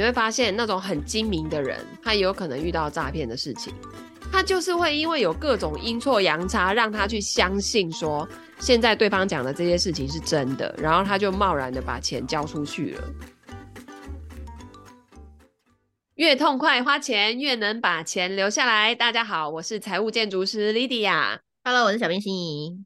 [0.00, 3.70] 你会发现那种很精明的人，他也有可能遇到诈骗的事情。
[4.32, 8.26] 他就是会因为有各种阴错阳差，让他去相信说
[8.58, 13.08] 现在对方讲的这些事情是真的，然后他就贸然的把钱交出去了。
[16.14, 18.94] 越痛快花钱，越能把钱留下来。
[18.94, 21.40] 大家好，我是财务建筑师 Lydia。
[21.62, 22.82] Hello，我是小编心怡。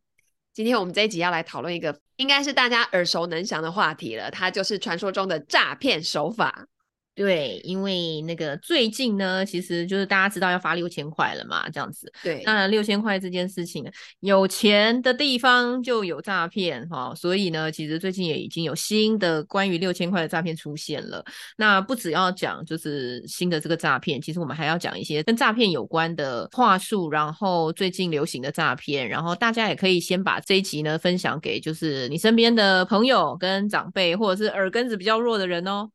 [0.52, 6.66] 今天我们这一集要来讨论一个应该是大家耳熟能详的话题了，它就是传说中的诈骗手法。
[7.14, 12.12] 对，因为那个最近呢，其实就是大家知道要发六千块了嘛，这样子。
[12.24, 21.24] 对，那六千块这件事情，有钱的地方就有诈骗哈，所以呢，其实最近也已经有新的关于六千块的诈骗出现了。
[21.56, 35.88] 那不只要讲就是新的这个诈骗，其实我们还要讲一些跟诈骗有关的话术，然后最近流行的诈骗，然后大家也可以先把这一集呢分享给就是你身边的朋友跟长辈，或者是耳根子比较弱的人哦。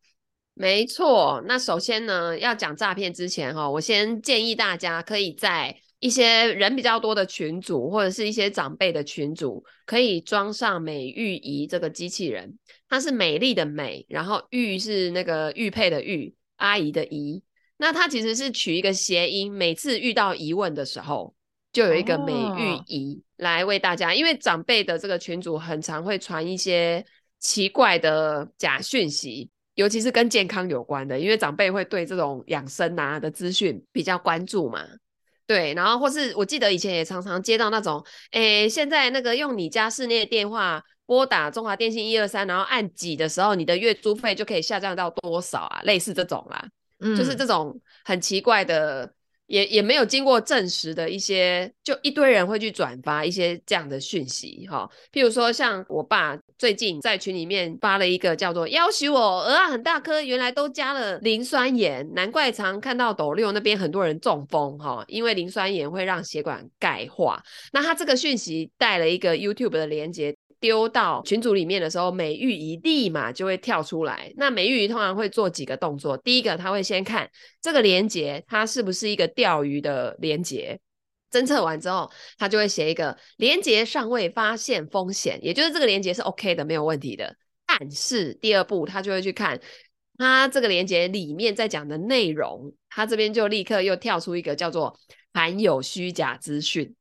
[0.59, 12.59] 没错，那首先呢，要讲诈骗之前哈，我先建议大家可以在一些人比较多的群组，或者是一些长辈的群组，可以装上美玉仪这个机器人。
[12.89, 17.41] 它是美丽的美，然后玉是那个玉佩的玉，阿姨的姨。
[17.78, 21.34] 那它其实是取一个谐音，每次遇到疑问的时候，
[21.72, 24.14] 就有一个美玉仪来为大家。
[24.14, 27.06] 因为长辈的这个群组很常会传一些
[27.39, 29.50] 奇怪的假讯息。
[29.80, 34.85] 尤其是跟健康有关的，因为长辈会对这种养生啊的资讯比较关注嘛。
[35.47, 45.80] 对，然后或是我记得以前也常常接到那种，诶，现在那个用你家室内电话拨打中华电信一二三，然后按几的时候，你的月租费就可以下降到多少啊？
[45.85, 46.67] 类似这种啦，
[47.00, 49.09] 嗯，就是这种很奇怪的。
[49.50, 54.88] 也也没有经过证实的一些，就一堆人会去转发一些这样的讯息哈。
[55.11, 67.41] 譬如说，像我爸最近在群里面发了一个叫做“要挟我鹅啊很大颗”，原来都加了磷酸盐，难怪常看到斗六那边很多人中风哈，因为磷酸盐会让血管钙化。
[67.74, 70.35] 那他这个讯息带了一个 YouTube 的连接。
[70.59, 74.31] 丢到群组里面的时候，美玉姨立马就会跳出来。
[74.36, 77.30] 那美玉姨通常会做几个动作，第一个，她会先看
[77.62, 80.80] 这个连接，它是不是一个钓鱼的连接。
[81.31, 82.09] 侦测完之后，
[82.40, 87.36] 他就会写一个连接尚未发现风险，也就是这个连接是 OK 的，没有问题的。
[87.68, 89.62] 但是第二步，他就会去看
[90.18, 95.00] 它这个连接里面在讲的内容，他这边就立刻又跳出一个叫做
[95.31, 96.96] 含有虚假资讯。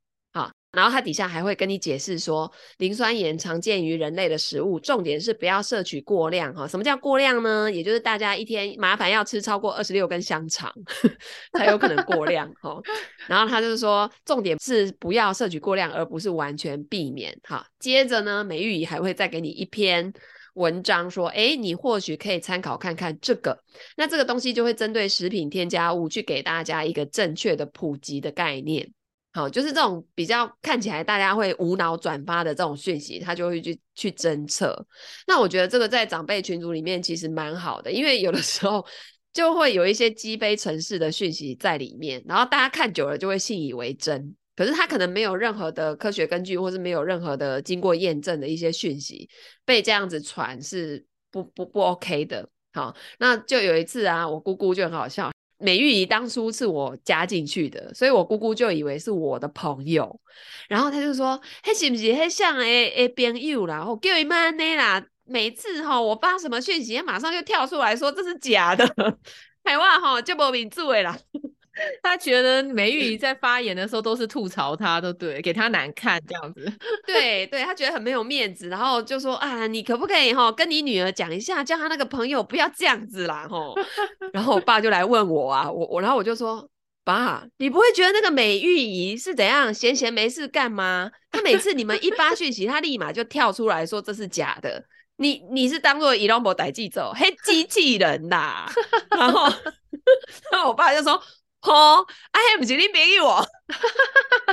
[0.78, 6.69] 然后它底下还会跟你解释说，磷酸盐常见于人类的食物，重点是不要摄取过量哈。
[6.69, 7.69] 什么叫过量呢？
[7.69, 10.72] 也就是大家一天麻烦要吃超过二十六根香肠
[11.59, 12.81] 才有可能过量哈。
[13.27, 17.67] 然后他就是说，重点是不要摄取过量，而不是完全避免哈。
[17.81, 20.12] 接着呢，美玉还会再给你一篇
[20.55, 23.59] 文章说，哎，你或许可以参考看看这个。
[23.97, 28.93] 那这个东西就会针对食品添加物去给大家一个正确的普及的概念。
[29.38, 34.84] 好，就是这种比较看起来大家会无脑转发的这种讯息，他就会去去侦测。
[35.28, 38.84] 那我觉得这个在长辈群组里面其实蛮好的，因为有的时候
[39.32, 44.34] 就会有一些积非成是的讯息在里面，然后大家看久了就会信以为真。
[44.56, 49.31] 可是他可能没有任何的科学根据，或是没有任何的经过验证的一些讯息
[49.65, 52.49] 被这样子传是不不不 OK 的。
[52.72, 55.31] 好，那就有一次啊，我姑姑就很好笑。
[55.59, 60.21] 美玉姨当初是我加进去的，所以我姑姑就以为是我的朋友，
[60.69, 63.85] 然后他就说：“嘿，是不是嘿像诶诶朋友啦？
[63.85, 68.87] 我叫伊妈呢啦。”每次哈我发什么讯息，马上就跳出来说这是假的，
[69.63, 71.19] 台湾哈就没名字啦。
[72.03, 76.71] 他觉得美玉姨在发言的时候都是吐槽他，都对，给他难看这样子。
[77.06, 83.59] 对对，他觉得很没有面子，然后就说啊，你可不可以哈跟你女儿讲一下，叫他那个朋友不要这样子啦哈。
[84.33, 86.69] 然后我爸就来问我啊，我我然后我就说，
[87.05, 91.11] 爸，你不会觉得那个美玉姨是怎样闲闲没事干吗？
[91.31, 94.84] 他每次你们一发讯息，他立马就跳出来说这是假的。
[95.21, 98.70] 你你是当做伊隆博代记走，嘿，机器人呐。
[99.11, 99.44] 然后
[100.53, 101.20] 然后我爸就说。
[101.69, 103.47] 哦，哎，不是你别给我，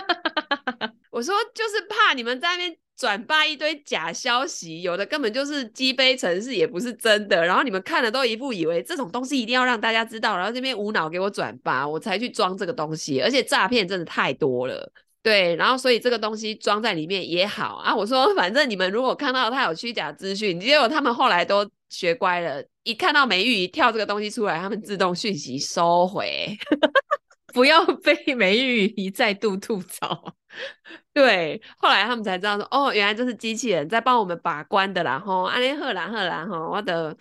[1.11, 7.45] 我说就是怕你们在那边转发一堆假消息，有的根本就是积非成是，也不是真的。
[7.45, 13.21] 然后你们看了都一副以为这种东西一定要让大家知道，然后这边无脑给我转发，我才去装这个东西。
[13.21, 14.91] 而且诈骗真的太多了，
[15.21, 17.95] 对，然后所以这个东西装在里面也好啊。
[17.95, 22.63] 我说反正你们如果看到他有虚假资讯，结果他们后来都学乖了。
[22.83, 26.55] 一看到美玉一跳这个东西出来，他们自动讯息收回，
[27.53, 30.35] 不要被美玉一再度吐槽。
[31.13, 35.17] 对，后来他们才知道说，哦，原来这是机器人在帮我们把关的啦。
[35.19, 37.15] 吼，安尼好啦好啦吼，我的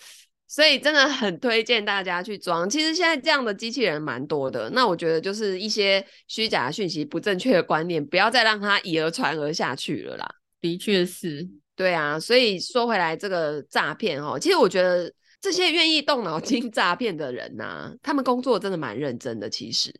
[0.46, 2.68] 所以真的很推荐大家去装。
[2.68, 10.28] 其实现在这样的机器人蛮多的，那我觉得就是一些虚假的讯息、不正确的观念，不要再让它以讹传讹下去了啦。
[10.60, 12.18] 的确是，对啊。
[12.18, 19.48] 所以说回来这个诈骗哦，其实我觉得这些愿意动脑筋 诈骗的人呐、啊，他们工作真的蛮认真的。
[19.48, 19.92] 其实。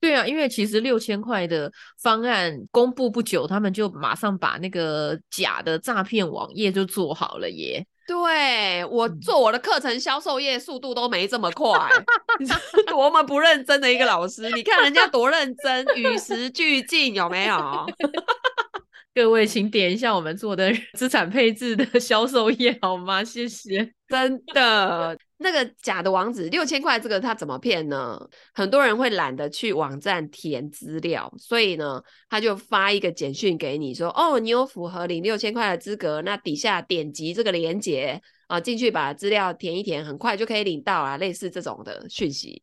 [0.00, 7.84] 对啊，因为其实六千块的方案公布不久，他们就马上把那个假的诈骗网页就做好了耶。
[8.06, 11.76] 对，我做我的课程销售业速度都没这么快，
[12.86, 14.48] 多么不认真的一个老师？
[14.50, 17.84] 你看人家多认真，与时俱进，有没有？
[19.18, 23.24] 各位，请点一下我们做的 资产配置的销售页好吗？
[23.24, 23.92] 谢谢。
[24.06, 28.16] 真的，那个假的网址六千块，这个他怎么骗呢？
[28.54, 32.00] 很多人会懒得去网站填资料，所以呢，
[32.30, 42.62] 他就发一个简讯给你说：“哦，你有符合领六千块的资格，那底下点击这个链接啊，进去把资料填一填，很快就可以领到啊。”类似这种的讯息。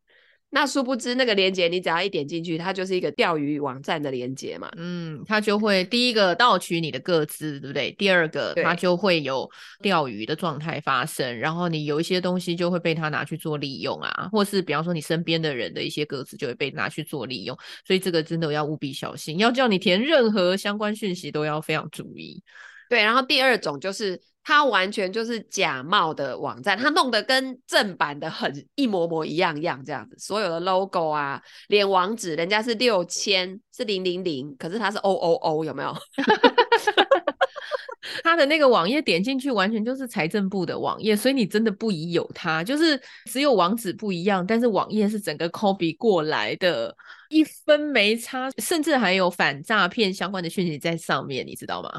[0.56, 4.72] 那殊不知，那个链接你只要一点进去，它就是一个钓鱼网站的链接嘛。
[4.78, 7.92] 嗯，它就会第一个盗取你的个资，对不对？
[7.98, 22.42] 第二个，它就会有钓鱼的状态发生，然后你有一些东西就会被它拿去做利用啊，或是比方说你身边的人的一些个资就会被拿去做利用，所以这个真的要务必小心，要叫你填任何相关讯息都要非常注意。
[22.90, 24.22] 对，然后第二种就是。
[24.48, 35.92] 它完全就是假冒的网站，它弄得跟正版的很一模模一样样这样子，所有的 logo 啊，连网址人家是六千是零零零，可是它是 O O O 有没有？
[38.24, 43.02] 它的那个网页点进去完全就是财政部的网页，所以你真的不疑有他，就是
[43.32, 46.96] 只有网址不一样，但是网页是整个 copy 过来的，
[47.30, 51.90] 一分没差，甚至还有反诈骗相关的讯息在上面，你知道吗？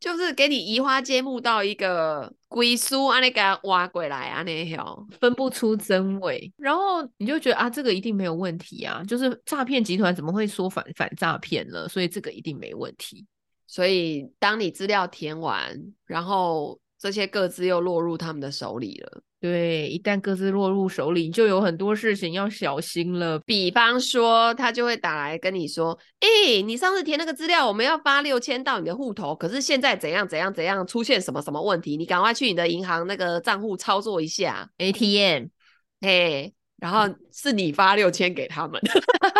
[0.00, 11.86] 就是给你移花接木到一个归书，啊，那个挖鬼来啊，那条分不出真伪，然后你就觉得啊，这个一定没有问题啊，就是诈骗集团怎么会说反反诈骗了？
[11.86, 13.26] 所以这个一定没问题。
[13.66, 19.22] 所以当你资料填完，然后这些各自又落入他们的手里了。
[19.40, 23.38] 对，一旦各自落入手里，就有很多事情要小心了。
[23.38, 31.96] 比方说，他就会打来跟你说：“哎、欸，你上次填那个资料，我们要发六千到你的户头，可是现在怎样怎样怎样出现什么什么问题？
[31.96, 35.46] 你赶快去你的银行那个账户操作一下 ATM。
[36.02, 38.78] 嘿，然后是你发六千给他们，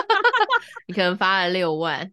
[0.88, 2.10] 你可能发了六万，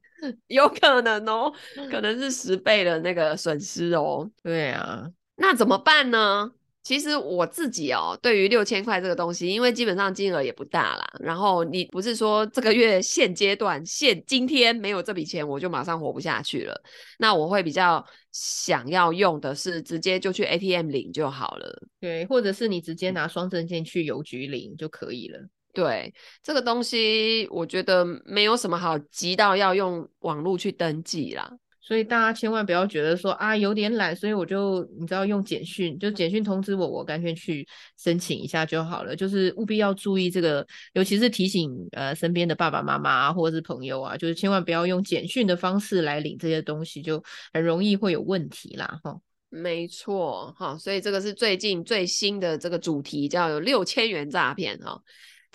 [0.47, 1.53] 有可能哦，
[1.89, 4.29] 可能是十倍的那个损失哦。
[4.43, 5.07] 对啊，
[5.37, 6.51] 那怎么办呢？”
[6.83, 11.05] 其实我自己哦，对于六千块这个东西，因为基本上金额也不大啦。
[11.19, 16.81] 然后你不是说这个月现阶段现今天没有这笔钱，我就马上活不下去了。
[17.19, 18.01] 那我会比较
[18.31, 21.77] 想要用的是直接就去 ATM 领就好了。
[21.99, 25.39] 对，或者是你直接拿双证件去邮局领就可以了。
[25.73, 31.51] 对，这个东西我觉得没有什么好急到要用网络去登记啦。
[31.87, 37.65] 所以大家千万不要觉得说啊有点懒，所以我就你知道用简讯，就简讯通知我，我干脆去
[37.97, 39.15] 申请一下就好了。
[39.15, 47.23] 就是务必要注意这个，尤其是提醒呃身边的爸爸妈妈或者是朋友啊，就是千万不要用简讯的方式来领这些东西，就
[47.53, 48.99] 很容易会有问题啦。
[49.01, 49.17] 哈，
[49.49, 55.01] 没错哈，所以这个是最近最新的这个主题，叫有六千元诈骗哈。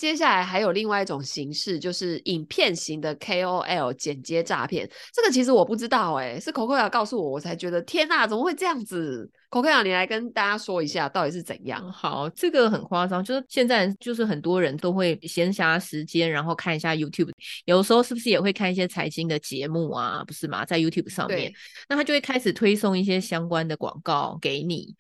[0.03, 4.91] 接下来还有另外一种形式，就是影片型的 KOL 剪接诈骗。
[5.15, 11.89] 这个其实我不知道、欸，哎，是 Coco 告诉我，我才觉得天哪，怎么会这样子？Coco，你来跟大家说一下，到底是怎样？
[11.93, 17.31] 好，这个很夸张，就是现在就是很多人都会闲暇时间，然后看一下 YouTube，
[17.67, 20.25] 有的时候是不是也会看一些财经的节目啊？
[20.27, 20.65] 不是吗？
[20.65, 21.53] 在 YouTube 上面，
[21.89, 24.97] 那他就会开始推送一些相关的广告给你。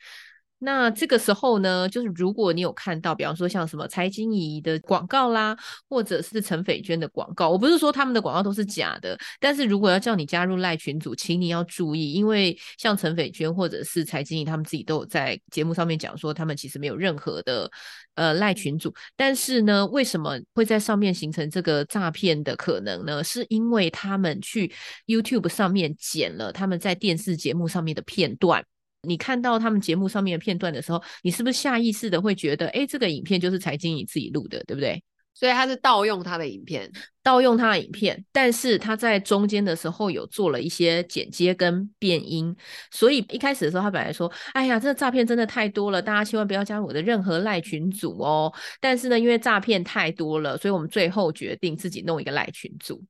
[0.65, 5.57] 那这个时候呢，就是如果你有看到，比方说像什么财经仪的广告啦，
[5.89, 17.69] 或者是陈斐娟的广告，我不是说他们的广告都是假的，但是如果要叫你加入赖群组，请你要注意，因为像陈斐娟或者是财经仪，他们自己都有在节目上面讲说，他们其实没有任何的
[18.15, 23.25] 呃赖群组，但是呢，为什么会在上面形成这个诈骗的可能呢？
[23.25, 24.73] 是因为他们去
[25.07, 28.65] YouTube 上面剪了他们在电视节目上面的片段。
[29.03, 35.03] 你看到他们节目上面的片段的时候，你是不是下意识的会觉得，哎，这个影片就是财经你自己录的，对不对？
[35.35, 36.89] 所以他是盗用他的影片，
[37.23, 42.55] 盗用他的影片，但是他在中间的时候有做了一些剪接跟变音，
[42.91, 48.53] 所以一开始的时候他本来说，哎呀，这个诈骗真的太多了，大家千万不要加入我的任何赖群组哦。
[48.79, 53.03] 但是呢，因为诈骗太多了，所以我们最后决定自己弄一个赖群组。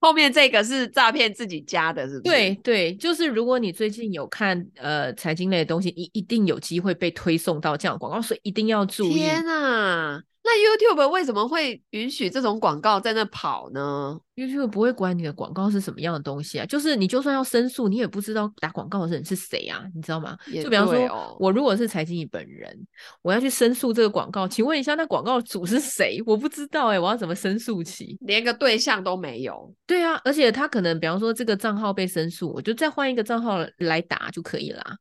[0.00, 2.32] 后面这个是诈骗自己加的，是不是？
[2.32, 9.14] 对对，就是如果你最近有看呃财经类的东西，一一定有机会被推送到这样的广告，所以一定要注意。
[9.14, 10.22] 天啊！
[10.42, 20.36] 那 YouTube 为什么会允许这种广告在那跑呢？YouTube 不会管你的广告是什么样的东西啊，就是你就算要申诉，你也不知道打广告的人是谁啊，你知道吗？
[20.46, 22.74] 哦、就比方说，我如果是财经你本人，
[23.20, 26.22] 我要去申诉这个广告，请问一下，那广告主是谁？
[26.24, 28.16] 我不知道哎、欸，我要怎么申诉起？
[28.22, 29.72] 连个对象都没有。
[29.86, 34.96] 对啊，而且他可能，比方说这个账号被申诉，我就再换一个账号来打就可以啦。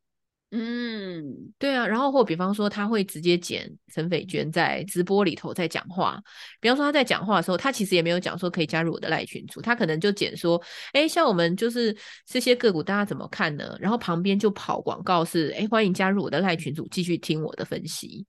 [0.51, 6.19] 嗯，对啊，然后或比方说他会直接剪陈斐娟在直播里头在讲话，
[6.59, 10.59] 比方说他在讲话的时候，他其实也没有讲说可以加入我的赖群组，他可能就剪说，
[10.93, 13.77] 哎，像我们就是这些个股大家怎么看呢？
[13.79, 18.25] 然后旁边就跑广告是，哎，欢迎加入我的赖群组，继续听我的分析。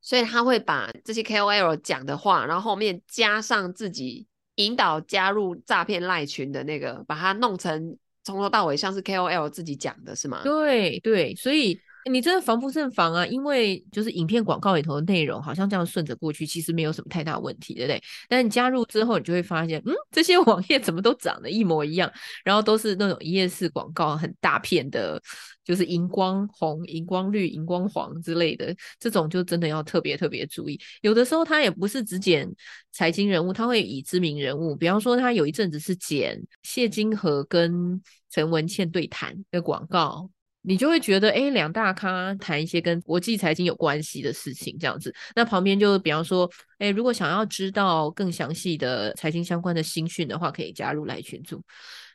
[0.00, 7.98] 所以他会把这些 KOL 讲的话，然后后面加上自己引导加入诈骗赖群的那个，把它弄成。
[8.22, 10.40] 从头到尾像是 KOL 自己讲的是吗？
[10.44, 11.80] 对对，所以
[12.12, 13.26] 你真的防不胜防啊！
[13.26, 18.02] 因为就是影片广告里头的内容好像这样顺着过去，其实没有什么太大问题，对不对？
[18.28, 22.10] 但你加入之后，你就会发现，嗯，这些网页怎么都长得一模一样，
[22.44, 25.20] 然后都是那种一页式广告，很大片的，
[25.64, 30.78] 就是荧光红、荧光绿、荧光黄之类的，这种就真的要特别特别注意。
[31.02, 32.50] 有的时候他也不是只剪
[32.92, 40.30] 财经人物，他会以知名人物，比方说他有一阵子是剪谢金河跟陈文茜对谈的广告，
[40.62, 45.14] 你就会觉得，哎，两大咖谈一些跟国际财经有关系的事情，这样子。
[45.34, 51.62] 那旁边就比方说，哎，如果想要知道更详细的财经相关的新讯的话，可以加入来群组。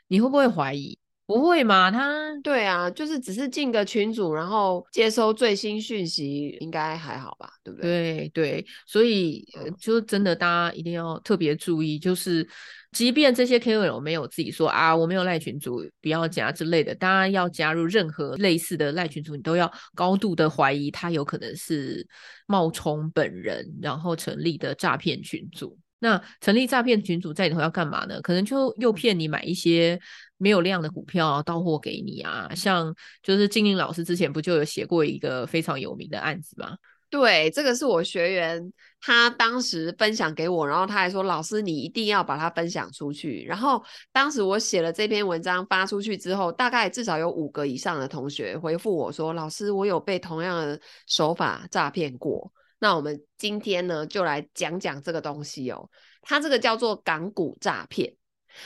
[0.08, 0.98] 你会不会怀疑？
[1.28, 1.90] 不会嘛？
[1.90, 7.50] 他对啊，就是只是进个群组，然后接收最新讯息，应该还好吧？
[7.64, 8.30] 对不对？
[8.32, 12.48] 对对，所以呃，就真的大家一定要特别注意，就是
[12.96, 22.08] 即便这些 KOL 没有自己说啊，我没有赖群主，不要加之类的，当然要加入任何类似的赖群主，你都要高度的怀疑他有可能是
[22.48, 25.78] 冒充本人，然后成立的诈骗群组。
[26.00, 28.22] 那成立诈骗群组在里头要干嘛呢？
[28.22, 30.00] 可能就诱骗你买一些
[30.38, 32.50] 没有量的股票，到货给你啊。
[32.56, 36.78] 像就是金玲老师之前不就有写过一个非常有名的案子吗？
[37.18, 43.82] 对，这个是我学员他当时分享给我，然后他还说：“老师，你一定要把它分享出去。”然后
[44.12, 55.90] 当时我写了这篇文章发出去之后，大概至少有五个以上的同学回复我说：“老师，我有被同样的手法诈骗过。”那我们今天呢，就来讲讲这个东西哦。
[56.22, 58.14] 它这个叫做港股诈骗。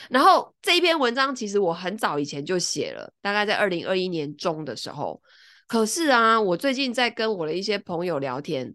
[0.08, 5.22] 然后这一篇文章其实我很早以前就写了，大概在二零二一年中的时候。
[5.70, 8.74] 可是啊，我最近在跟我的一些朋友聊天，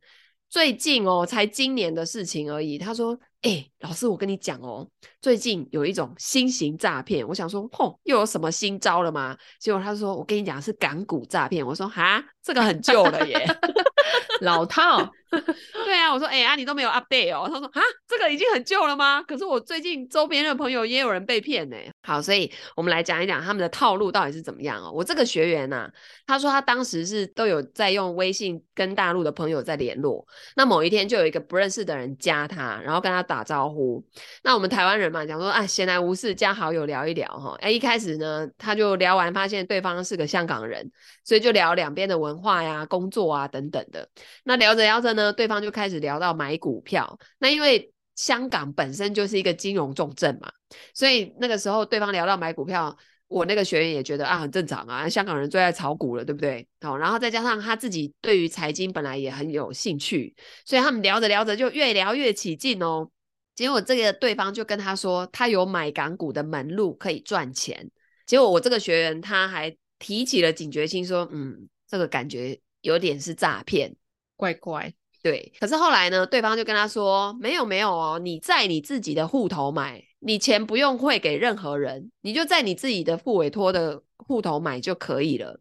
[0.49, 2.77] 最近哦，才今年的事情而已。
[2.77, 4.87] 他说：“哎、欸，老师，我跟你讲哦，
[5.19, 13.45] 最近有一种新型诈骗。”我想说：“吼，又有什么新招了吗？”结果他说：“我跟你讲是港股诈骗。”我说：“哈，这个很旧了耶。
[14.39, 15.11] ”老套，
[15.85, 17.49] 对啊，我说，哎、欸、啊，你都没有 update 哦。
[17.51, 19.21] 他说，啊，这个已经很旧了吗？
[19.23, 21.75] 可是我最近周边的朋友也有人被骗呢。
[22.03, 24.91] 好，所以我们来讲一讲他们的套路到底是怎么样哦。
[24.93, 25.91] 我这个学员呐、啊，
[26.27, 30.25] 他说他当时是都有在用微信跟大陆的朋友在联络。
[30.55, 34.03] 那某一天就有一个不认识的人加他，然后跟他打招呼。
[34.43, 37.57] 那我们台湾人嘛，讲说，啊，闲来无事加好友聊一聊哈。
[37.59, 40.89] 哎，一开始呢，他就聊完，发现对方是个香港人，
[41.23, 44.07] 所以就聊两边的文化呀、工作啊等等的。
[44.43, 47.17] 那聊着聊着呢，对方就开始聊到买股票。
[47.39, 50.51] 那因为香港本身就是一个金融重镇嘛，
[50.93, 56.65] 所以那个时候对方聊到买股票，我那个学员也觉得啊，很正常啊，香港人最爱炒股了，对不对？
[56.81, 60.33] 好，然后再加上他自己对于财经本来也很有兴趣，
[60.65, 63.09] 所以他们聊着聊着就越聊越起劲哦。
[63.53, 67.89] 结果这个对方就跟他说，他有买港股的门路可以赚钱。
[68.25, 73.93] 结果我这个学员他还提起了警觉心，说，嗯，这个感觉有点是诈骗。
[74.37, 74.93] 怪怪，
[75.25, 75.51] 对。
[75.59, 85.59] 可是后来呢，对方就跟他说：“没有没有哦，你在你自己的户头买，你钱不用汇给任何人，你就在你自己的复委托的户头买就可以了。”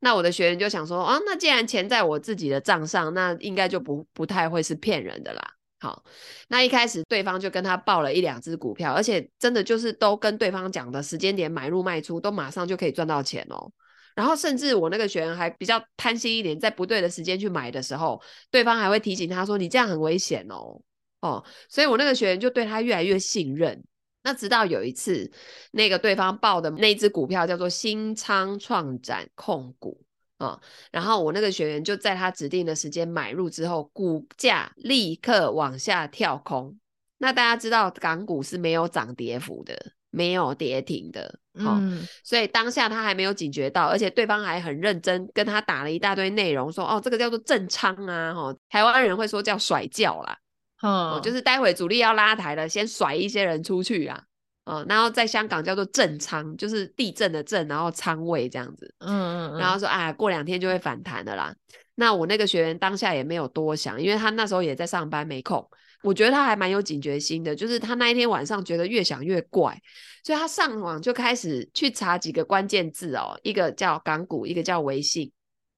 [0.00, 5.42] 那我的学员就想说：“啊，那既然钱在我自己的账上，那应该就不不太会是骗人的啦。”
[5.80, 6.04] 好，
[6.48, 13.72] 那一开始对方就跟他报了一两只股票，而且真的就是都跟对方讲的时间点买入卖出，都马上就可以赚到钱哦。
[14.16, 18.20] 然后甚至我那个学员还比较贪心一点，在不对的时间去买的时候，
[18.50, 20.80] 对方还会提醒他说：“你这样很危险哦。”
[21.22, 23.84] 哦，所以我那个学员就对他越来越信任。
[24.22, 25.30] 那直到有一次，
[25.70, 30.02] 那个对方报的那只股票叫做新昌创展控股
[30.38, 36.76] 啊，哦，然后我那个学员就在他指定的时间买入之后，股价立刻往下跳空。
[37.18, 41.38] 那大家知道港股是没有涨跌幅的，没有跌停的。
[41.58, 50.38] 嗯，所以当下他还没有警觉到，而且对方还很认真跟他打了一大堆内容，说哦，这个叫做震仓啊，哈，台湾人会说叫甩轿啦，
[50.82, 54.22] 哦，就是待会主力要拉抬了，先甩一些人出去啊，
[54.64, 61.54] 哦，然后在香港叫做震仓，就是地震的震，然后仓位这样子，嗯嗯嗯，然后说啊，过两天就会反弹的啦。
[61.94, 65.66] 那我那个学员当下也没有多想，因为他那时候也在上班没空。
[66.02, 69.80] 我觉得他还蛮有警觉心的，就是他那一天晚上觉得越想越怪，
[70.22, 75.32] 所以他上网就开始去查几个关键字哦，一个叫港股，一个叫微信，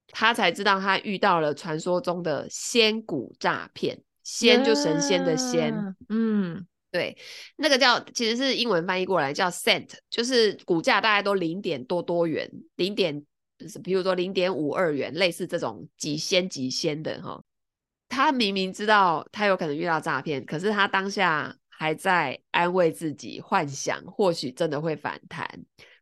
[0.09, 7.17] 他才知道他遇到了传说中的仙股诈骗，仙就神仙的仙，yeah, 嗯，对，
[7.57, 13.25] 那个叫其实是英文翻译过来叫 cent，就是股价大概都零点多多元，零点，
[13.83, 17.43] 比如说零点五二元，类似这种几仙几仙的哈。
[18.09, 25.47] 他明明知道他有可能遇到诈骗，可是他当下还在安慰自己，幻想或许真的会反弹。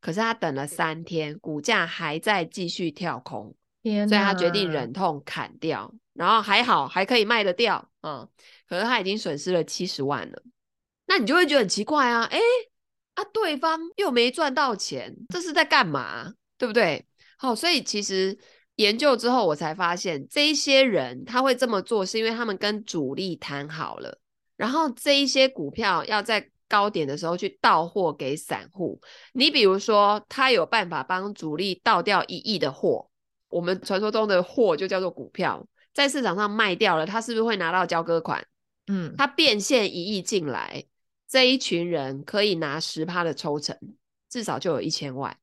[0.01, 5.93] 可是他等了三天，股价还在继续跳空，所以他决定忍痛砍掉。
[6.15, 8.27] 然后还好还可以卖得掉，嗯，
[8.69, 10.43] 可是他已经损失了七十万了。
[11.07, 12.41] 那你就会觉得很奇怪啊，诶
[13.15, 16.33] 啊，对方又没赚到钱，这是在干嘛？
[16.57, 17.05] 对不对？
[17.37, 18.39] 好，所以其实。
[18.77, 24.19] 研究之后，我才发现这一些人他会这么做，是因为他们跟主力谈好了，
[24.57, 29.01] 然后这一些股票要在高点的时候去到货给散户。
[29.33, 33.09] 你比如说，他有办法帮主力倒掉一亿的货，
[33.49, 38.47] 我们传说中的货就叫做股票，在市场上卖掉了，他是不是会拿到交割款？
[38.89, 40.85] 嗯，他变现一亿进来，
[41.29, 43.77] 这一群人可以拿十趴的抽成，
[44.29, 45.35] 至少就有一千万，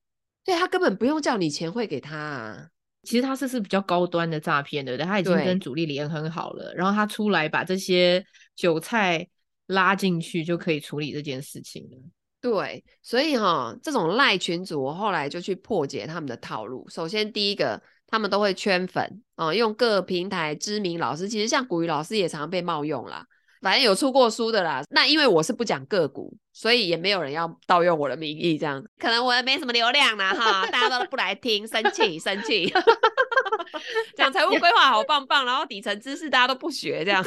[0.45, 2.69] 所以他根本不用叫你钱汇给他啊。
[3.03, 5.05] 其实他这是比较高端的诈骗，对不对？
[5.05, 9.27] 他已经跟主力联合好了，然后他出来把这些韭菜
[9.67, 11.97] 拉进去，就可以处理这件事情了。
[12.41, 16.85] 对，所以哈、哦，这种赖群主，我后来就去破解他们的套路。
[16.89, 19.03] 首先，第一个，他们都会圈粉
[19.35, 23.25] 啊、哦，用各平台知名老师，其实像古雨老师也常常被冒用啦。
[23.63, 32.71] 反正有出过书的啦，那因为我是不讲个股，所以也没有人要盗用我的名义，这样可能我也没什么流量啦哈，大家都不来听，生气生气。
[34.17, 37.25] 讲财务规划好棒棒，然后底层知识大家都不学，这样。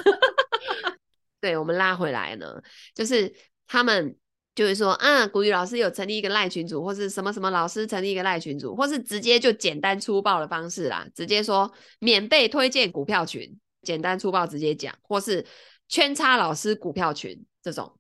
[1.41, 2.63] 对，我们拉回来呢，
[2.95, 3.35] 就是
[3.67, 4.15] 他们
[4.55, 15.47] 就是说啊，古雨老师有成立一个赖群组，或是什么什么老师成立一个赖群组，或是直接就简单粗暴的方式啦，直接说免费推荐股票群，简单粗暴直接讲，或是。
[15.89, 17.93] 圈叉老师股票群这种，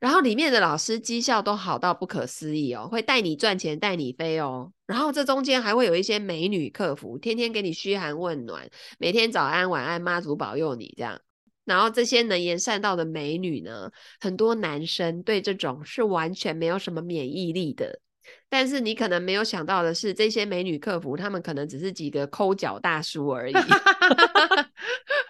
[0.00, 4.72] 然后里面的老师绩效都好到不可思议哦，会带你赚钱，带你飞哦。
[4.86, 11.20] 然后这中间还会有一些美女客服，天天给你嘘寒问暖，每天早安晚安，妈祖保佑你这样。
[11.64, 18.00] 然后这些能言善道的美女呢，很多男生对这种是完全没有什么免疫力的。
[18.48, 23.54] 但是你可能没有想到的是，这些美女客服，他们可能只是几个抠脚大叔而已。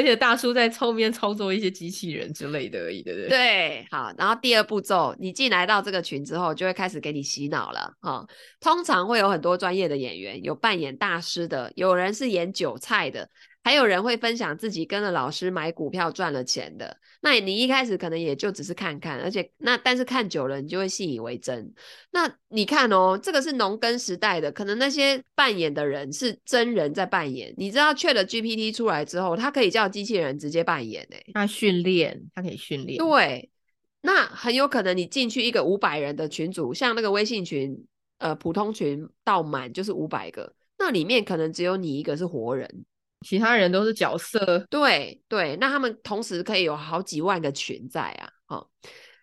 [0.00, 3.28] 而且大叔在后面操作一些机器人之类的而已，对不对？
[3.28, 4.10] 对，好。
[4.16, 8.26] 然后第二步骤，你进来到这个群之后，就会开始给你洗脑了哈、
[8.60, 13.28] 通常会有很多专业的演员，有扮演大师的，有人是演韭菜的。
[13.62, 21.72] 还有人会分享自己跟着老师买股票赚了钱的，那你一开始可能也就只是看看，而且那但是看久了你就会信以为真。
[22.10, 27.54] 那你看哦，这个是农耕时代的，可能那些扮演的人是真人在扮演。
[27.58, 32.96] 你知道 ChatGPT 出来之后，它可以叫机器人直接扮演诶，它训练，它可以训练。
[32.96, 33.50] 对，
[34.00, 42.86] 那很有可能你进去一个五百人的群组，像那个微信群，呃，普通群到满就是五百个，那里面可能只有你一个是活人。
[43.26, 48.66] 其他人都是角色，对对，那他们同时可以有好几万个群在啊，哦，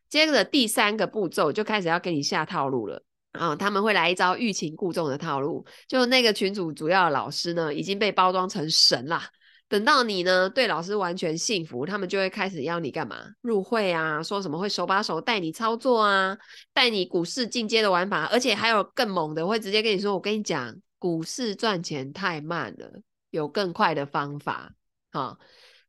[0.08, 9.28] 接着第三个步骤就开始要给你下套路了啊，他们会来一招欲擒故纵的套路，就那个群主主要的老师呢已经被包装成神啦，
[9.68, 13.18] 等到你呢对老师完全信服，他们就会开始要你干嘛？
[13.42, 16.38] 入会啊，说什么会手把手带你操作啊，
[16.72, 23.02] 带你股市进阶的玩法，而且还有更猛的，会直接跟你说，我跟你讲，股市赚钱太慢了。
[23.38, 24.73] 有更快的方法，
[25.12, 25.38] 好，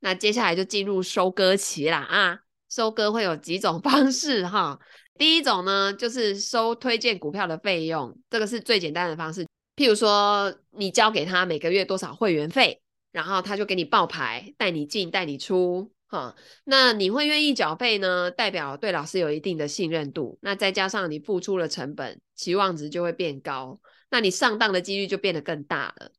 [0.01, 2.41] 那接下来就进入收割期啦啊！
[2.69, 4.79] 收割会有几种 方式哈，
[5.17, 9.47] 第一种呢就是收推荐股票的费用，这个是最简单的方式。
[9.75, 12.83] 譬如说，你交给他每个月多少会员费，
[13.13, 16.35] 然后他就给你报牌，带你进带你出，哈，
[16.65, 18.31] 那你会愿意缴费呢？
[18.31, 23.81] 代表对老师有一定的信任度，那再加上你付出了成本，期望值就会变高，
[24.11, 26.11] 那你上当的几率就变得更大了。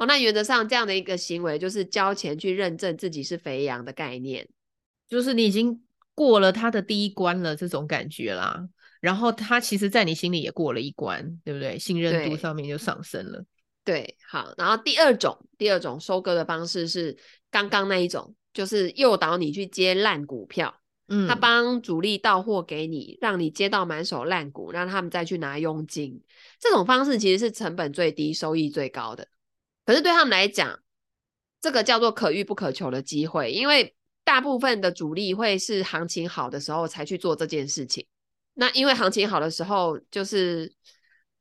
[0.00, 4.48] 哦，那原则上这样的一个行为就是交钱去认证自己是肥羊的概念，
[5.06, 5.78] 就是你已经
[6.14, 8.66] 过了他的第一关了，这种感觉啦。
[9.02, 11.78] 然后他其实，在你心里也过了一关，对不对？
[11.78, 13.44] 信任度上面就上升了。
[13.84, 14.54] 对，好。
[14.56, 17.14] 然后第二种，第二种收割的方式是
[17.50, 20.74] 刚刚那一种，就是诱导你去接烂股票。
[21.08, 26.22] 嗯，他帮主力到货给你，让你接到满手烂股，让他们再去拿佣金。
[26.58, 29.28] 这种方式其实是成本最低、收益最高的。
[29.90, 30.78] 可是对他们来讲，
[31.60, 38.06] 这个叫做可遇不可求的机会，因为大部分的主力会是行情好的时候才去做这件事情。
[38.54, 40.72] 那因为行情好的时候，就是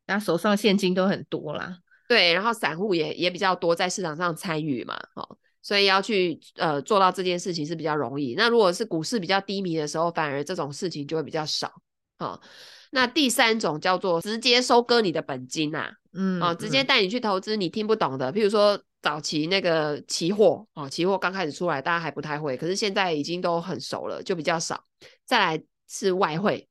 [0.08, 8.34] 大家手上现金都很多啦，对，然后散户也也比较多在市场上参与嘛，哦，所以要去呃做到这件事情是比较容易。
[8.34, 11.72] 那如果是股市比较低迷的时候，反而这种事情就会比较少。
[12.18, 12.42] 哦，
[12.90, 24.84] 那第三种叫做直接收割你的本金啊，嗯，哦，直接带你去投资你听不懂的，譬如说早期那个期货，哦，期货刚开始出来大家还不太会，可是现在已经都很熟了，就比较少。
[25.26, 26.67] 再来是外汇。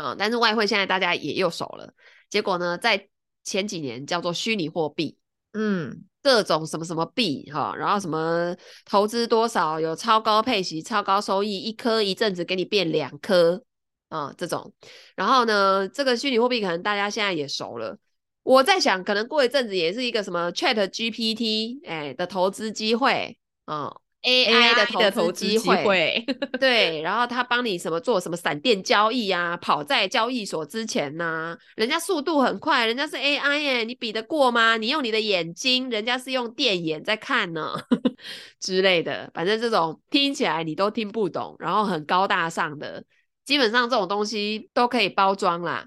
[0.00, 1.92] 嗯，但是外汇现在大家也又熟了，
[2.30, 3.08] 结果呢，在
[3.42, 5.18] 前几年叫做虚拟货币，
[5.54, 13.60] 嗯，各种什么什么币哈，然后什么投资多少有超高配息、超高收益，一颗一阵子给你变两颗
[14.08, 14.72] 啊，这种，
[15.16, 17.98] 然后呢，这个虚拟货币可能大家现在也熟了，
[18.42, 23.86] 我在想，可能过一阵子也是一个什么 Chat GPT 哎的投资机会啊。
[23.86, 26.26] 嗯 AI 的投资机会，
[26.58, 34.76] 对，然后他帮你什么做什么闪电交易啊，跑在交易所之前呐、啊，人家速度很快，人家是 AI 耶，你比得过吗？
[34.76, 37.72] 你用你的眼睛，人家是用电眼在看呢
[38.58, 43.04] 之类的，反正这种听起来你都听不懂，然后很高大上的，
[43.44, 45.86] 基本上这种东西都可以包装啦，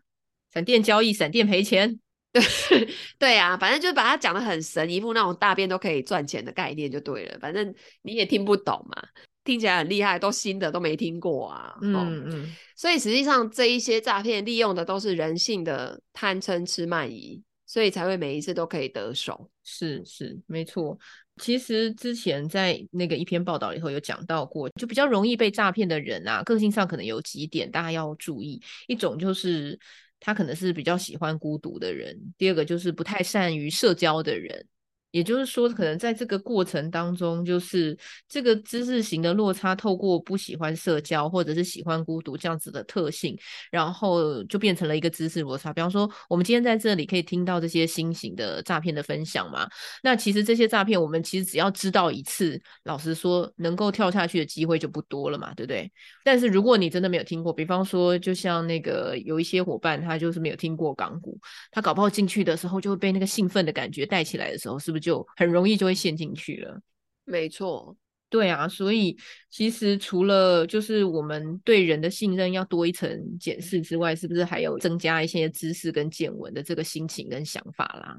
[0.53, 1.99] 闪电交易，闪电赔钱。
[2.31, 2.41] 对
[3.19, 7.37] 对啊，反正就是把它讲的很神，一副那种大便都可以赚钱的概念就对了。
[7.39, 9.03] 反正你也听不懂嘛，
[9.43, 11.75] 听起来很厉害，都新的都没听过啊。
[11.81, 19.49] 嗯嗯，嗯，所以实际上这一些诈骗利用的都是人性的贪嗔痴慢疑，所以才会每一次都可以得手。
[19.65, 20.97] 是是，没错。
[21.41, 28.61] 其实之前在那个一篇报道里头有讲到过，就比较容易被诈骗的人啊，个性上可能有几点大家要注意。
[28.87, 29.77] 一种就是。
[30.21, 34.65] 他可能是比较喜欢孤独的人，第二个就是不太善于社交的人。
[35.11, 37.97] 也就是说，可能在这个过程当中，就是
[38.27, 43.37] 这个知识型的落差，透过不喜欢社交或者是喜欢孤独这样子的特性，
[43.69, 45.73] 然后就变成了一个知识落差。
[45.73, 49.67] 比方说，我们今天在这里可以听到这些新型的诈骗的分享嘛？
[50.01, 55.91] 那其实这些诈骗，我们其实只要知道一次，老实说，能够跳下去的机会就不多了嘛，对不对？
[56.23, 61.37] 但是如果你真的没有听过，比方说，就像那个有一些伙伴，他就是没有听过港股，
[61.69, 65.00] 他搞不好进去的时候就会被那个兴奋的感觉带起来的时候，是不是？
[65.01, 66.79] 就很容易就会陷进去了，
[67.25, 67.97] 没错，
[68.29, 69.17] 对啊，所以
[69.49, 78.17] 其实除了就是我们对人的信任要多一层检视之外，是不是还有增加一些知识跟见闻的这个心情跟想法啦？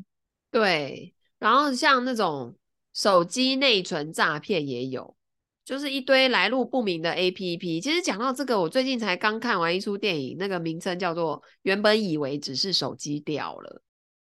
[0.51, 2.55] 对，然后像那种
[2.92, 5.16] 手机内存诈骗也有，
[5.64, 7.81] 就是一堆来路不明的 APP。
[7.81, 13.81] 其实讲到这个，我最近才刚看完一出电影，那个名称叫做《原本以为只是手机掉了》。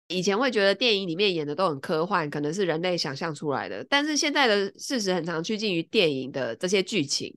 [0.09, 3.85] 以前会觉得电影里面演的都很科幻，可能是人类想象出来的。
[3.87, 7.31] 但是现在的事实很常趋近于电影的这些剧情，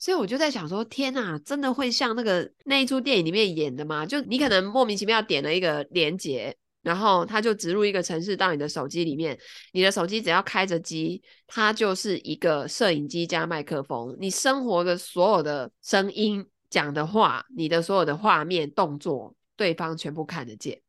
[0.00, 4.06] 所以我就在想说：天哪，真的会像那个那一出电影里面演的吗？
[4.06, 9.38] 就你可能莫名其妙点了一个连接，然后它就植入一个程式到你的手机里面，
[9.72, 20.83] 你的手机只要开着机，它就是一个摄影机加麦克风，你生活的所有的声音、讲的话、你的所有的画面、动作，对方全部看得见。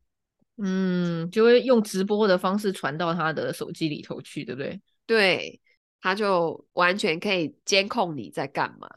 [0.58, 4.82] 嗯，就会用直播的方式传到他的手机里头去，对不对？
[5.06, 5.62] 对，
[6.02, 8.88] 他就完全可以监控你在干嘛。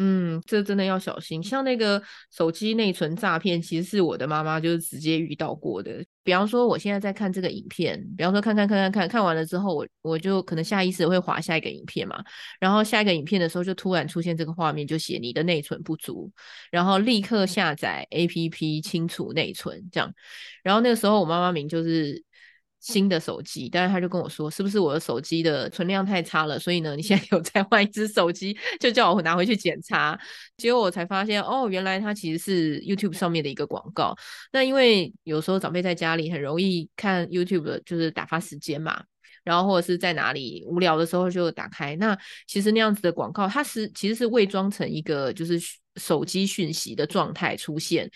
[0.00, 1.42] 嗯，这真的要小心。
[1.42, 6.04] 像那个手机内存诈骗，其实是我的妈妈就是直接遇到过的。
[6.22, 12.22] 比方说，我现在在看这个影片，比方说看看看看看看完了之后，我我就可能下意识会滑下一个影片嘛。
[12.60, 16.30] 然后下一个影片的时候，就突然出现这个画面，就写你的内存不足，
[16.70, 20.14] 然后立刻下载 APP 清除内存这样。
[20.62, 22.22] 然后那个时候我妈妈名就是。
[22.80, 26.58] 新的手机，但是他就跟我说，是不是我的手机的存量太差了？
[26.58, 30.18] 所以呢，你现在 有再换一只手机，就叫我拿回去检查。
[30.56, 34.14] 结果我才发现，哦，原来它其实是 YouTube 上面的一个广告。
[34.52, 39.02] 那因为有时候长辈在家里很容易看 YouTube，就是打发时间嘛。
[39.44, 41.96] 然后或者是在哪里无聊的时候就打开。
[41.96, 42.14] 那
[42.46, 45.58] 其实那样子的广告，它是其实是伪装成一个就是
[45.98, 48.10] 手机讯息的状态出现，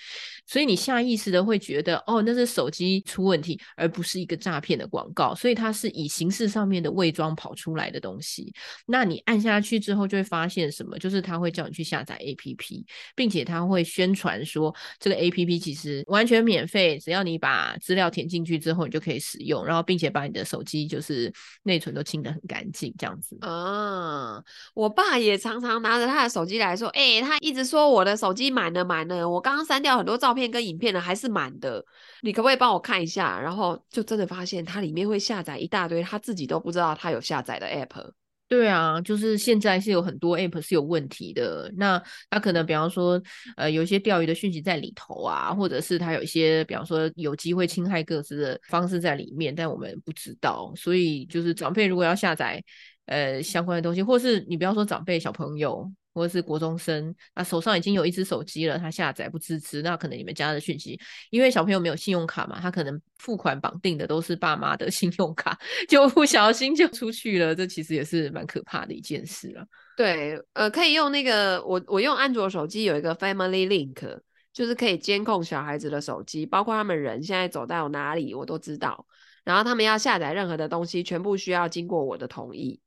[0.47, 5.35] 所以你下意识的会觉得，哦，那是手机出问题，而不是一个诈骗的广告。
[5.35, 8.53] 所以它是以形式上面的伪装跑出来的东西。
[8.87, 10.99] 那你按下去之后，就会发现什么？
[10.99, 19.65] 就是它会叫你去下载 APP，并且它会宣传说这个 APP 其实完全免费，只要你把资料填进去之后，你就可以使用。
[19.65, 23.37] 然后，并且把你的手机就是内存都清得很干净，这样子。
[23.41, 24.43] 啊，
[24.75, 31.83] 我爸也常常拿着他的手机来说，哎、他一直说我的手机满了满了，我刚刚删掉很多照片跟影片了，还是满的。
[32.21, 33.41] 你可不可以帮我看一下？
[33.41, 38.11] 然后就真的发现它里面会下载一大堆他自己都不知道他有下载的 app。
[38.47, 41.73] 对啊，就是现在是有很多 app 是有问题的。
[41.79, 43.19] 那他可能比方说，
[43.57, 50.71] 呃，有一些钓鱼的讯息在里头啊，或者是他有一些比方说有机会侵害个资的方式在里面，但我们不知道。
[50.77, 52.63] 所以就是长辈如果要下载
[53.07, 55.91] 呃相关的东西，或是你不要说长辈小朋友。
[56.13, 60.99] 或者是国中生，那手上已经有一只手机了，他下载不支持，那可能你们家的讯息，
[61.31, 69.65] 因为小朋友没有信用卡嘛，他可能付款绑定的都是爸妈的 信用卡，就不小心就出去了，这其实也是蛮可怕的一件事了。
[69.97, 74.21] 对，呃，可以用那个我我用安卓手机有一个 Family Link，
[74.53, 79.07] 就是可以监控小孩子的手机，包括他们人现在走到哪里我都知道，
[79.45, 82.81] 然后他们要下载任何的东西，全部需要经过我的同意。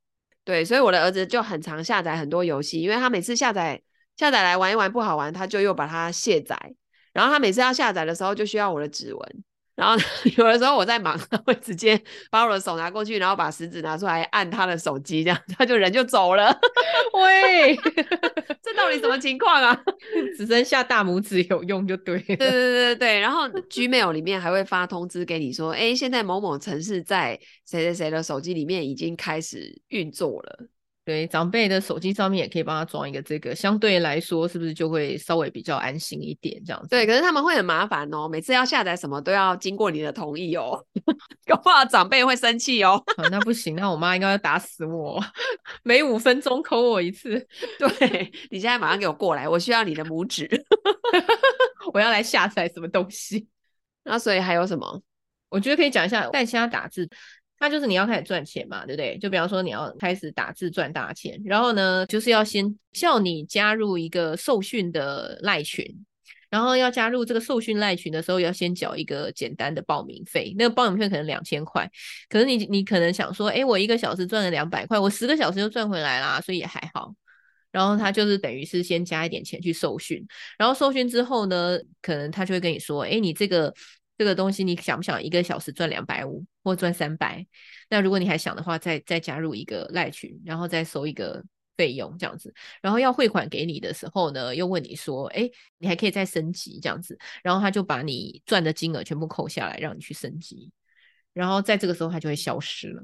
[0.46, 3.82] 对，所以我的儿子就很常下载很多游戏，因为他每次下载
[4.16, 6.56] 下载来玩一玩不好玩，他就又把它卸载。
[7.12, 9.44] 然后他每次要下载的时候，就需要我的指纹。
[9.76, 9.94] 然后
[10.36, 16.58] 有的时候我在忙，他会直接把我的手拿过去，然后把食指拿出来按他的手机，这样他就人就走了。
[17.12, 17.76] 喂，
[18.62, 19.78] 这到底什么情况啊？
[20.36, 22.22] 只剩下大拇指有用就对了。
[22.24, 23.20] 对对对对对。
[23.20, 30.66] 然后 Gmail 里面还会发通知给你说，哎，现在某某城市在谁谁谁的手机里面已经开始运作了。
[31.06, 36.88] 对，长辈的手机上面也可以帮他装一个这个，相对来说是不是就会稍微比较安心一点这样子？
[36.88, 40.84] 对，可是他们会很麻烦哦，每次要下载什么都要经过你的同意哦，
[41.46, 43.00] 搞不好长辈会生气哦。
[43.18, 45.22] 啊，那不行，那我妈应该要打死我，
[45.84, 47.38] 每五分钟扣我一次。
[47.78, 50.48] 对，你现在马上给我过来，我需要你的拇指，
[51.94, 53.46] 我要来下载什么东西。
[54.02, 55.00] 那所以还有什么？
[55.48, 57.08] 我觉得可以讲一下代虾打字。
[57.58, 59.16] 它就是你要开始赚钱嘛，对不对？
[59.16, 65.86] 就比方说你要开始打字赚大钱，然后呢，就是要先叫你加入一个受训的赖群，
[66.50, 71.90] 然后要加入这个受训赖群的时候，要先缴一个简单的报名费，那个报名费可能两千块。
[72.28, 77.14] 可是你你可能想说，诶，我一个小时赚了两百块，我十个小时就赚回来啦，所以也还好。
[77.72, 80.22] 然后他就是等于是先加一点钱去受训，
[80.58, 83.72] 然后受训之后呢，可能他就会跟你说，诶，你这个。
[84.18, 87.46] 这个东西你想不想一个小时赚两百五或赚三百？
[87.90, 91.44] 那如果你还想的话，再再加入一个赖群，然后再收一个
[91.76, 92.54] 费用这样子。
[92.80, 100.72] 然后要汇款给你的时候呢，又问你说：“哎，你还可以再升级这样子。”然后他就把你赚的金额全部扣下来，让你去升级。
[101.32, 103.02] 然后在这个时候，他就会消失了。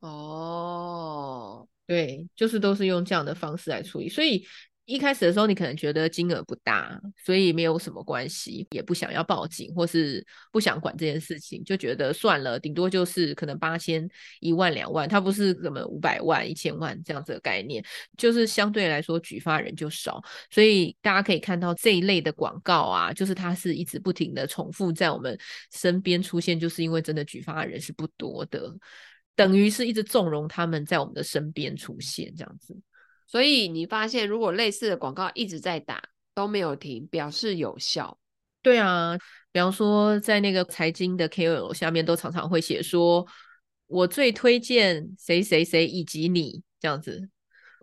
[0.00, 4.46] 哦，对，就是都是用这样的方式来处理，所以。
[4.86, 14.06] 一开始的时候，你可能觉得金额不大，所以没有什么关系，也不想要报警，或是不想管这件事情，就觉得算了，顶多就是可能八千、
[14.40, 17.82] 一万、两万，它不是什么五百万、一千万这样子的概念，
[18.18, 25.38] 就是相对来说举发人就少，所以大家可以看到这一类的广告啊，就是它是一直不停的重复在我们
[25.72, 28.70] 身边出现，就是因为真的举发人是不多的，
[29.34, 32.76] 等于是一直纵容他们在我们的身边出现这样子。
[33.26, 36.02] 所以你发现，如果类似的广告一直在打
[36.34, 38.18] 都没有停，表示有效。
[38.62, 39.18] 对啊，
[39.52, 43.26] 比方说在那个财经的 KOL 下面，都常常会写说
[43.86, 47.28] ：“我最推荐谁谁谁以及你这样子。”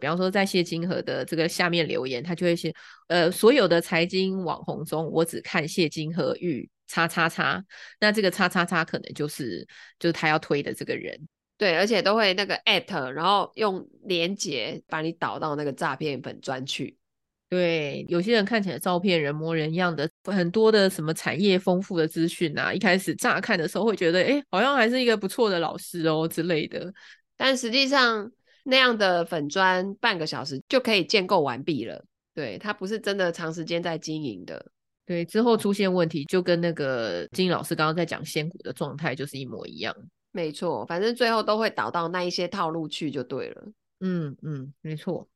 [0.02, 2.74] 比方说在谢金河的这个下面留言，他就会写
[3.08, 7.64] ：“呃，所有的财经网红中，我只看谢金河与叉叉叉。”
[8.02, 9.68] 那这个叉叉叉可能就是
[10.00, 11.28] 就是他要推的这个人。
[11.62, 16.98] 对，而且都会那个 at，然后用连接把你导到那个诈骗粉专去。
[17.50, 26.92] 对，有些人看起来照片人模人样的，很多的什么产业丰富的资讯啊，一开始乍看的时候会觉得，哎，好像还是一个不错的老师哦之类的。
[27.38, 28.32] 但实际上
[28.64, 32.04] 那样的粉专半个小时就可以建构完毕了。
[32.34, 34.66] 对，它不是真的长时间在经营的。
[35.06, 39.96] 对，之后出现问题就跟那个金老师刚刚在讲仙股的状态就是一模一样。
[40.32, 43.64] 没错，反正最后都会导到那一些套路去就对了。
[44.00, 45.28] 嗯嗯，没错。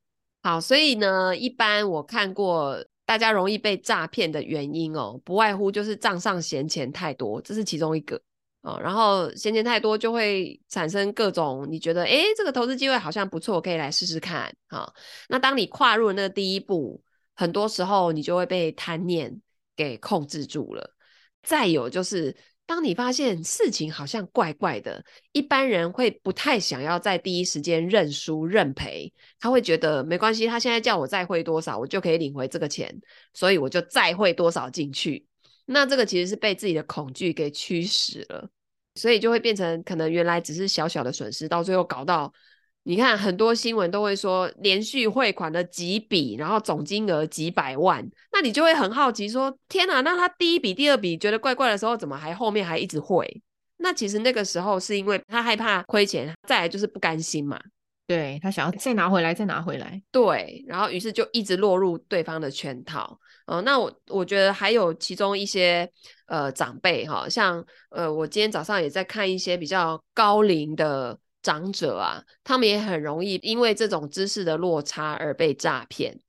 [0.41, 8.19] 好，所以呢，一般我看过大家容易被诈骗的原因哦，不外乎就是账上闲钱太多，这是其中一个
[8.61, 8.79] 哦。
[8.81, 14.55] 然后闲钱太多就会产生各种你觉得，诶，这个投资机会好像不错，可以来试试看。
[14.67, 14.93] 好，
[15.29, 17.03] 那当你跨入那个第一步，
[17.35, 19.41] 很多时候你就会被贪念
[19.75, 20.95] 给控制住了。
[21.43, 22.35] 再有就是，
[22.67, 32.93] 当你发现事情好像怪怪的，一般人会不太想要在第一时间认输认赔，他会觉得没关系，他现在叫我再汇多少，我就可以领回这个钱，
[33.33, 35.25] 所以我就再汇多少进去。
[35.65, 38.49] 那这个其实是被自己的恐惧给驱使了，
[38.95, 42.33] 所以就会变成可能原来只是小小的损失，到最后搞到。
[42.87, 53.41] 你看很多新闻都会说连续汇款了几笔，然后总金额几百万，那你就会很好奇说：天哪，那他第一笔、第二笔觉得怪怪的时候，怎么还后面还一直汇？
[53.77, 57.59] 那其实那个时候是因为他害怕亏钱，再来就是不甘心嘛。
[58.05, 59.99] 对，他想要再拿回来，再拿回来。
[60.11, 63.19] 对，然后于是就一直落入对方的圈套。
[63.47, 65.89] 呃，那我我觉得还有其中一些
[66.27, 71.17] 呃长辈哈，像呃我今天早上也在看一些比较高龄的。
[71.45, 76.19] 长者啊，他们也很容易因为这种知识的落差而被诈骗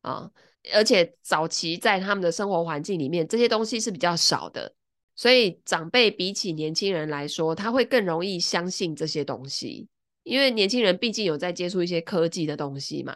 [0.00, 0.28] 啊，
[0.74, 4.74] 而且早期在他们的生活环境里面，这些东西是比较少的，
[5.14, 9.86] 所以长辈比起年轻人来说，他会更容易相信这些东西，
[10.24, 13.14] 因为年轻人毕竟有在接触一些科技的东西嘛，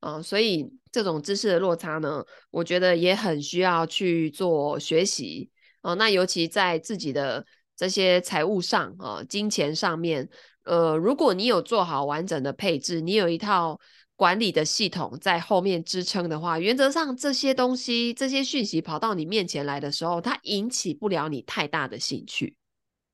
[0.00, 5.48] 啊，所以这种知识的落差呢，我觉得也很需要去做学习
[5.82, 10.28] 哦，那尤其在自己的这些财务上啊，金钱上面。
[10.64, 13.80] 呃，如果你有做好完整的配置，你有一套
[14.14, 22.56] 管理的系统在后面支撑的话，原则上这些东西、这些讯息跑到你面前来的时候，它引起不了你太大的兴趣。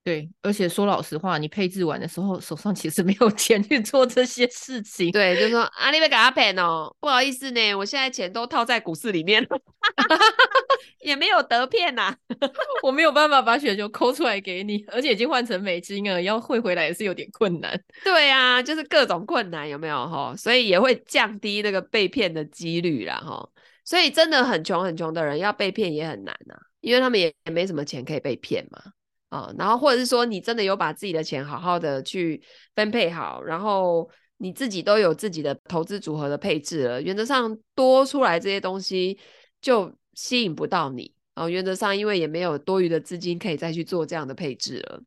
[0.07, 5.11] 对，而且说老实话，你配置完的时候，手上其实没有 钱去做这些事情。
[5.11, 9.61] 对，就是说啊，你别给他骗哦，不好意思呢，我现在钱都套在股市里面了，
[11.03, 12.17] 也没有得骗呐、啊，
[12.85, 17.77] 我没有办法把雪球抠出来给你，而且已经换成美金了，要汇回来也是有点困难。
[18.05, 20.33] 对啊，就是各种困难，有没有哈？
[20.37, 23.49] 所以也会降低那个被骗的几率啦哈。
[23.85, 28.81] 所以真的很穷很穷的人要被骗也很难啊，因为他们也也没什么钱可以被骗嘛。
[29.29, 32.41] 啊，然后或者是说你真的有把自己的钱好好的去
[32.77, 39.19] 分配好，然后你自己都有自己的投资组合的配置了，原则上多出来这些东西
[39.61, 41.49] 就吸引不到你啊。
[41.49, 45.03] 原则上，因为也没有多余的资金可以再去做这样的配置了。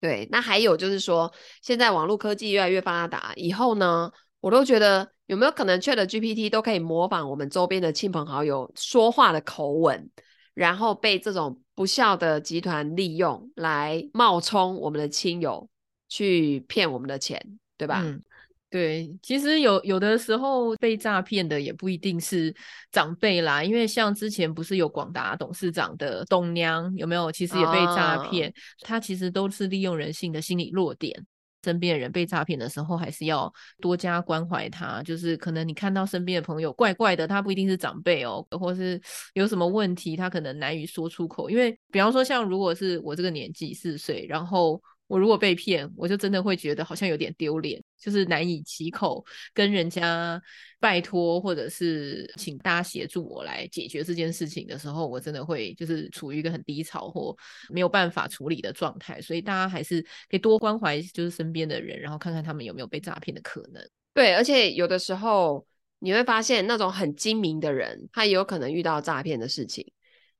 [0.00, 4.08] 对，那还有就是说，现在网络科技越来越发达，以后呢，
[4.40, 10.08] 我都觉得有没有可能 ChatGPT 都可以模仿我们周边的亲朋好友说话的口吻，
[10.54, 11.60] 然后被这种。
[11.74, 15.68] 不孝的集团利用来冒充我们的亲友
[16.08, 17.40] 去骗我们的钱，
[17.76, 18.00] 对吧？
[18.04, 18.22] 嗯，
[18.70, 19.12] 对。
[19.22, 22.54] 其实有有的时候被诈骗的也不一定是
[22.92, 27.32] 长辈啦，因为像之前不是有广达董事长的董娘有没有？
[27.32, 31.26] 其实也被诈骗，哦，他其实都是利用人性的心理弱点。
[31.64, 33.50] 身边的人被诈骗的时候，还是要
[33.80, 35.02] 多加关怀他。
[35.02, 39.00] 就是可能你看到身边的朋友怪怪的，他不一定是长辈哦，或是
[39.32, 41.48] 有什么问题，他可能难以说出口。
[41.48, 44.80] 因为比方说，像如果是我这个年纪四岁，然后。
[45.06, 50.40] 我如果被骗，我就真的会觉得好像有点丢脸，就是难以启口跟人家
[50.80, 57.36] 拜托，或者是请大家协助我来解决这件事情的时候，我真的会就是处于一个很低潮或
[57.68, 59.20] 没有办法处理的状态。
[59.20, 63.86] 所以大家还是可以多关怀就是身边的人，然后看看他们有没有被诈骗的可能。
[64.14, 65.66] 对，而且有的时候
[65.98, 69.86] 你会发现那种很精明的人，他也有可能遇到诈骗的事情，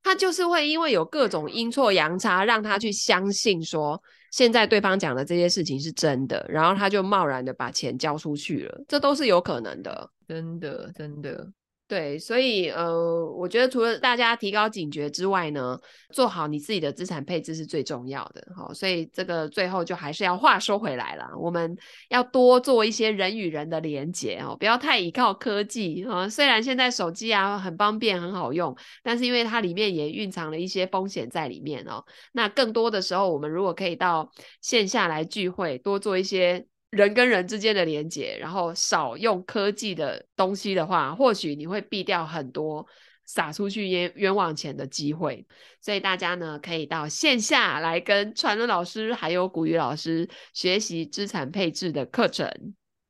[0.03, 4.03] 他就是会因为有各种阴错阳差，让他去相信说。
[4.35, 11.49] 现在对方讲的这些事情是真的，然后他就贸然的把钱交出去了，这都是有可能的，真的，真的。
[11.95, 15.79] 对，所以呃，我觉得除了大家提高警觉之外呢，
[16.13, 18.45] 做好你自己的资产配置是最重要的。
[18.57, 21.79] 好，所以这个最后就还是要话说回来了，我们
[22.09, 26.29] 要多做一些人与人的连接哦，不要太依靠科技啊。
[26.29, 32.05] 虽然现在手机啊很方便很好用，但是因为它里面也蕴藏了一些风险在里面哦。
[32.33, 34.29] 那更多的时候，我们如果可以到
[34.61, 36.67] 线下来聚会，多做一些。
[36.95, 42.87] 人跟人之间的连接，然后少用科技的东西的话，或许你会避掉很多
[43.25, 45.47] 撒出去冤冤枉钱的机会。
[45.81, 52.49] 所以大家呢，可以到线下来跟传伦老师还有古雨老师学习资产配置的课程。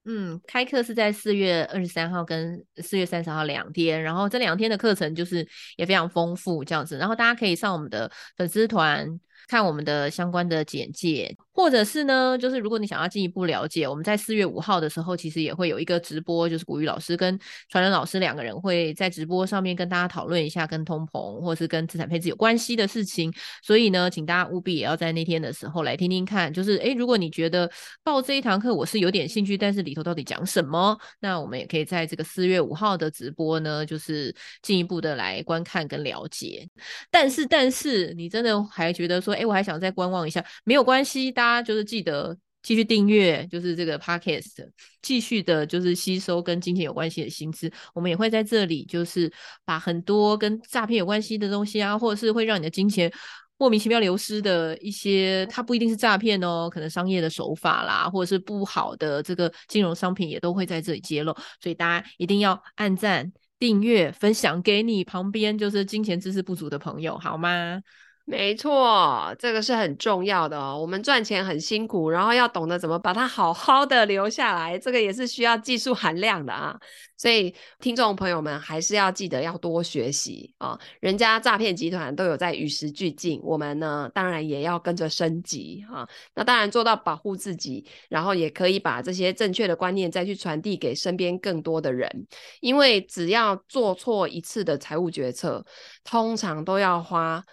[0.07, 6.99] 嗯，开课是在四月二十三号跟四月三十号两天，然后这两天的课程就是也非常丰富这样子。
[6.99, 9.21] 然后大家可以上我们的粉丝团。
[9.49, 17.39] 看我们的相关的简介，或者是呢，就是如果你想要进一步了解，我们在四月五号的时候，其实也会有一个直播，就是古雨老师跟
[17.69, 23.33] 传人老师两个人会在直播上面跟大家讨论一下跟通膨或是跟资产配置有关系的事情。
[23.63, 27.71] 所以呢，请大家务必也要在那天的时候来听听看，就是诶，如果你觉得
[28.03, 36.69] 报这一堂课我是有点兴趣，但是里头到底讲什么，那我们也可以在这个四月五号的直播呢，就是进一步的来观看跟了解。
[37.11, 44.67] 但是，但是你真的还觉得说，哎，我还想再观望一下，没有关系，大家就是记得继续订阅，就是这个 podcast，
[45.03, 47.71] 继续的就是吸收跟金钱有关系的新知。
[47.95, 49.33] 我们也会在这里，就是
[49.65, 53.13] 把很多跟诈骗有关系的东西啊，或者是会让你的金钱
[53.59, 61.35] 莫名其妙流失的一些，它不一定是诈骗哦，可能商业的手法啦，或者是不好的这个金融商品，也都会在这里揭露。
[61.61, 63.33] 所以大家一定要按赞。
[63.57, 67.81] 订阅、分享给你旁边就是金钱知识不足的朋友，好吗？
[68.27, 70.79] 没错，这个是很重要的哦。
[70.81, 76.75] 我们赚钱很辛苦，然后要懂得怎么把它好好的留下来，这个也是需要技术含量的啊。
[77.19, 80.79] 所以，听众朋友们还是要记得要多学习啊。
[81.01, 86.09] 人家诈骗集团都有在与时俱进，我们呢当然也要跟着升级啊。
[86.35, 92.27] 那当然做到保护自己，然后也可以把这些正确的观念再去传递给身边更多的人。
[92.61, 95.63] 因为只要做错一次的财务决策，
[96.03, 97.45] 通常都要花。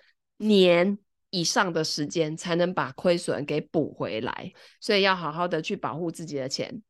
[0.42, 0.98] 年
[1.30, 6.82] 以上的时间才能把亏损给补回来，所以要好好的去保护自己的钱。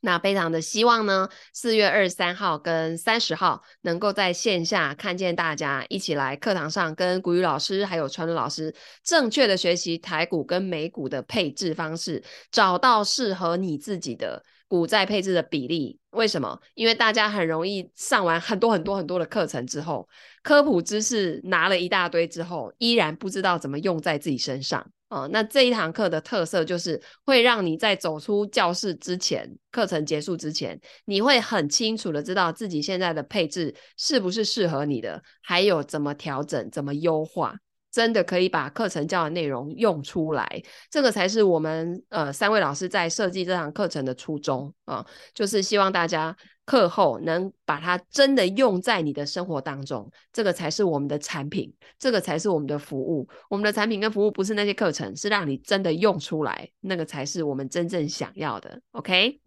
[0.00, 15.96] 那非常的希望呢，四月二十三号跟三十号能够在线下看见大家一起来课堂上跟古雨老师还有川伦老师正确的学习台股跟美股的配置方式，找到适合你自己的股债配置的比例。
[16.10, 16.60] 为什么？
[16.74, 20.08] 因为大家很容易上完很多很多很多的课程之后，
[20.42, 24.84] 科普知识拿了一大堆之后，依然不知道怎么用在自己身上。
[25.10, 37.54] 哦，那这一堂课的特色就是会让你在走出教室之前，课程结束之前，你会很清楚的知道自己现在的配置是不是适合你的，还有怎么调整、怎么优化。
[37.94, 53.28] 真的可以把课程教的内容用出来，这个才是我们呃三位老师在设计这堂课程的初衷啊、就是希望大家课后能把它真的用在你的生活当中，这个才是我们的产品，这个才是我们的服务。
[53.48, 58.80] 我们的产品跟服务不是那些课程，是让你真的用出来，那个才是我们真正想要的。
[58.90, 59.40] OK。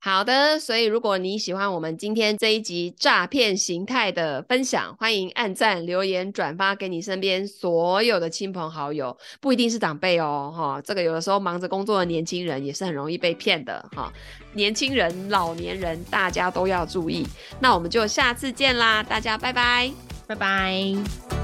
[0.00, 14.12] 好的，所以如果你喜欢我们今天这一集诈骗形态的分享，欢迎按赞、留言、转发给你身边所有的亲朋好友，不一定是长辈哦，哈，这个有的时候忙着工作的年轻人也是很容易被骗的，哈，
[14.52, 17.26] 年轻人、老年人大家都要注意。
[17.60, 19.90] 那我们就下次见啦，大家拜拜，
[20.26, 21.43] 拜拜。